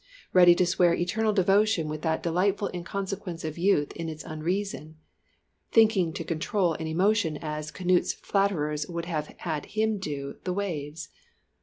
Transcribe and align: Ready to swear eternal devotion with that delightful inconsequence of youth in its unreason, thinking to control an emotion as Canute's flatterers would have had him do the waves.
Ready 0.33 0.55
to 0.55 0.65
swear 0.65 0.95
eternal 0.95 1.31
devotion 1.31 1.87
with 1.87 2.01
that 2.01 2.23
delightful 2.23 2.71
inconsequence 2.73 3.43
of 3.43 3.59
youth 3.59 3.91
in 3.95 4.09
its 4.09 4.23
unreason, 4.23 4.97
thinking 5.71 6.11
to 6.13 6.23
control 6.23 6.73
an 6.73 6.87
emotion 6.87 7.37
as 7.39 7.69
Canute's 7.69 8.11
flatterers 8.13 8.87
would 8.87 9.05
have 9.05 9.27
had 9.27 9.67
him 9.67 9.99
do 9.99 10.37
the 10.43 10.53
waves. 10.53 11.09